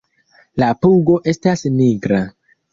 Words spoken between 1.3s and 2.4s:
estas nigra.